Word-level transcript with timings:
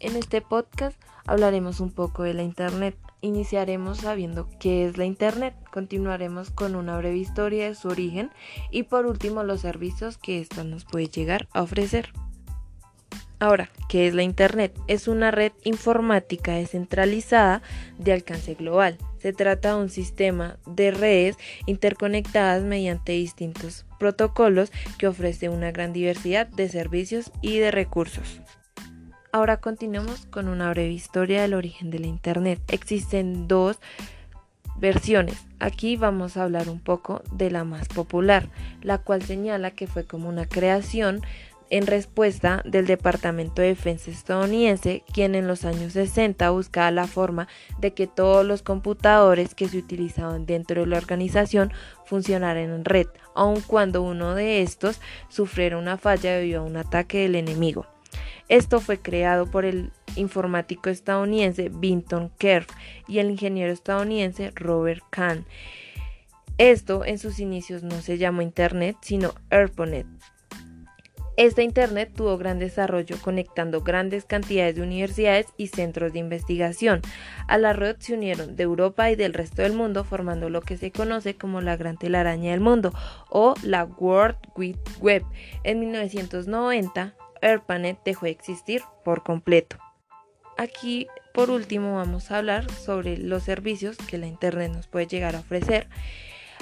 En 0.00 0.16
este 0.16 0.40
podcast 0.40 0.98
hablaremos 1.26 1.78
un 1.78 1.90
poco 1.90 2.22
de 2.22 2.32
la 2.32 2.42
Internet. 2.42 2.96
Iniciaremos 3.20 3.98
sabiendo 3.98 4.48
qué 4.58 4.86
es 4.86 4.96
la 4.96 5.04
Internet, 5.04 5.54
continuaremos 5.70 6.50
con 6.50 6.74
una 6.74 6.96
breve 6.96 7.18
historia 7.18 7.66
de 7.66 7.74
su 7.74 7.88
origen 7.88 8.30
y 8.70 8.84
por 8.84 9.04
último 9.04 9.42
los 9.42 9.60
servicios 9.60 10.16
que 10.16 10.40
ésta 10.40 10.64
nos 10.64 10.86
puede 10.86 11.08
llegar 11.08 11.48
a 11.52 11.60
ofrecer. 11.60 12.14
Ahora, 13.40 13.68
¿qué 13.90 14.06
es 14.06 14.14
la 14.14 14.22
Internet? 14.22 14.74
Es 14.86 15.06
una 15.06 15.30
red 15.30 15.52
informática 15.64 16.54
descentralizada 16.54 17.60
de 17.98 18.14
alcance 18.14 18.54
global. 18.54 18.96
Se 19.18 19.34
trata 19.34 19.74
de 19.74 19.82
un 19.82 19.90
sistema 19.90 20.58
de 20.66 20.92
redes 20.92 21.36
interconectadas 21.66 22.62
mediante 22.62 23.12
distintos 23.12 23.84
protocolos 23.98 24.72
que 24.96 25.08
ofrece 25.08 25.50
una 25.50 25.72
gran 25.72 25.92
diversidad 25.92 26.46
de 26.46 26.70
servicios 26.70 27.30
y 27.42 27.58
de 27.58 27.70
recursos. 27.70 28.40
Ahora 29.32 29.58
continuemos 29.58 30.26
con 30.26 30.48
una 30.48 30.70
breve 30.70 30.92
historia 30.92 31.42
del 31.42 31.54
origen 31.54 31.90
de 31.90 32.00
la 32.00 32.08
Internet. 32.08 32.60
Existen 32.66 33.46
dos 33.46 33.78
versiones. 34.76 35.46
Aquí 35.60 35.96
vamos 35.96 36.36
a 36.36 36.42
hablar 36.42 36.68
un 36.68 36.80
poco 36.80 37.22
de 37.30 37.48
la 37.48 37.62
más 37.62 37.86
popular, 37.86 38.48
la 38.82 38.98
cual 38.98 39.22
señala 39.22 39.70
que 39.70 39.86
fue 39.86 40.04
como 40.04 40.28
una 40.28 40.46
creación 40.46 41.20
en 41.70 41.86
respuesta 41.86 42.60
del 42.64 42.88
Departamento 42.88 43.62
de 43.62 43.68
Defensa 43.68 44.10
estadounidense, 44.10 45.04
quien 45.12 45.36
en 45.36 45.46
los 45.46 45.64
años 45.64 45.92
60 45.92 46.50
buscaba 46.50 46.90
la 46.90 47.06
forma 47.06 47.46
de 47.78 47.94
que 47.94 48.08
todos 48.08 48.44
los 48.44 48.62
computadores 48.62 49.54
que 49.54 49.68
se 49.68 49.78
utilizaban 49.78 50.44
dentro 50.44 50.80
de 50.80 50.88
la 50.88 50.96
organización 50.96 51.72
funcionaran 52.04 52.70
en 52.70 52.84
red, 52.84 53.06
aun 53.36 53.60
cuando 53.60 54.02
uno 54.02 54.34
de 54.34 54.62
estos 54.62 55.00
sufriera 55.28 55.78
una 55.78 55.98
falla 55.98 56.32
debido 56.32 56.62
a 56.62 56.64
un 56.64 56.76
ataque 56.76 57.18
del 57.18 57.36
enemigo. 57.36 57.86
Esto 58.50 58.80
fue 58.80 58.98
creado 58.98 59.46
por 59.46 59.64
el 59.64 59.92
informático 60.16 60.90
estadounidense 60.90 61.70
Vinton 61.72 62.32
Cerf 62.36 62.66
y 63.06 63.20
el 63.20 63.30
ingeniero 63.30 63.72
estadounidense 63.72 64.50
Robert 64.56 65.04
Kahn. 65.08 65.46
Esto 66.58 67.04
en 67.04 67.20
sus 67.20 67.38
inicios 67.38 67.84
no 67.84 68.02
se 68.02 68.18
llamó 68.18 68.42
Internet, 68.42 68.96
sino 69.02 69.34
ARPANET. 69.50 70.06
Esta 71.36 71.62
Internet 71.62 72.10
tuvo 72.14 72.36
gran 72.38 72.58
desarrollo 72.58 73.16
conectando 73.22 73.82
grandes 73.82 74.24
cantidades 74.24 74.74
de 74.74 74.82
universidades 74.82 75.46
y 75.56 75.68
centros 75.68 76.12
de 76.12 76.18
investigación. 76.18 77.02
A 77.46 77.56
la 77.56 77.72
red 77.72 77.96
se 78.00 78.14
unieron 78.14 78.56
de 78.56 78.64
Europa 78.64 79.12
y 79.12 79.16
del 79.16 79.32
resto 79.32 79.62
del 79.62 79.74
mundo 79.74 80.02
formando 80.02 80.50
lo 80.50 80.60
que 80.60 80.76
se 80.76 80.90
conoce 80.90 81.36
como 81.36 81.60
la 81.60 81.76
gran 81.76 81.96
telaraña 81.96 82.50
del 82.50 82.60
mundo 82.60 82.92
o 83.30 83.54
la 83.62 83.84
World 83.84 84.38
Wide 84.56 84.80
Web. 85.00 85.22
En 85.62 85.78
1990, 85.78 87.14
AirPanet 87.42 88.02
dejó 88.04 88.26
de 88.26 88.32
existir 88.32 88.82
por 89.04 89.22
completo. 89.22 89.78
Aquí, 90.58 91.06
por 91.32 91.50
último, 91.50 91.96
vamos 91.96 92.30
a 92.30 92.38
hablar 92.38 92.70
sobre 92.70 93.16
los 93.16 93.44
servicios 93.44 93.96
que 93.96 94.18
la 94.18 94.26
Internet 94.26 94.72
nos 94.72 94.86
puede 94.88 95.06
llegar 95.06 95.34
a 95.34 95.40
ofrecer. 95.40 95.88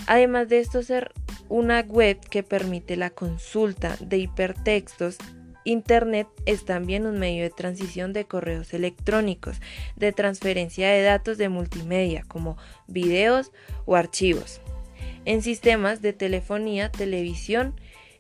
Además 0.07 0.49
de 0.49 0.61
esto 0.61 0.83
ser 0.83 1.13
una 1.49 1.81
web 1.81 2.21
que 2.21 2.43
permite 2.43 2.97
la 2.97 3.11
consulta 3.11 3.97
de 4.01 4.19
hipertextos, 4.19 5.19
Internet 5.65 6.29
es 6.47 6.65
también 6.65 7.07
un 7.07 7.19
medio 7.19 7.43
de 7.43 7.51
transición 7.51 8.13
de 8.13 8.25
correos 8.25 8.73
electrónicos, 8.73 9.61
de 9.97 10.13
transferencia 10.13 10.89
de 10.89 11.03
datos 11.03 11.37
de 11.37 11.49
multimedia 11.49 12.25
como 12.27 12.57
videos 12.87 13.53
o 13.85 13.97
archivos, 13.97 14.61
en 15.25 15.43
sistemas 15.43 16.01
de 16.01 16.15
telefonía, 16.15 16.91
televisión 16.91 17.79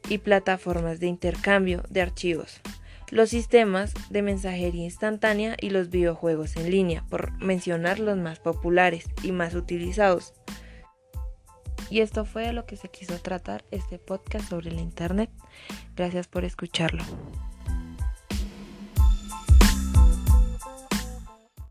y 0.09 0.19
plataformas 0.19 1.01
de 1.01 1.07
intercambio 1.07 1.83
de 1.89 2.03
archivos, 2.03 2.61
los 3.11 3.31
sistemas 3.31 3.95
de 4.11 4.23
mensajería 4.23 4.85
instantánea 4.85 5.57
y 5.61 5.71
los 5.71 5.91
videojuegos 5.91 6.57
en 6.57 6.71
línea, 6.71 7.05
por 7.09 7.33
mencionar 7.39 7.99
los 7.99 8.17
más 8.17 8.39
populares 8.39 9.07
y 9.23 9.33
más 9.33 9.55
utilizados. 9.55 10.35
Y 11.91 12.01
esto 12.01 12.25
fue 12.25 12.53
lo 12.53 12.67
que 12.67 12.77
se 12.77 12.91
quiso 12.91 13.19
tratar 13.19 13.65
este 13.71 13.99
podcast 13.99 14.49
sobre 14.49 14.71
la 14.71 14.83
Internet. 14.83 15.31
Gracias 15.97 16.29
por 16.29 16.45
escucharlo. 16.45 17.03